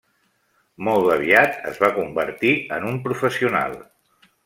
Molt 0.87 1.11
aviat 1.17 1.69
es 1.73 1.79
va 1.85 1.91
convertir 1.99 2.57
en 2.79 2.91
un 2.93 3.01
professional. 3.09 3.81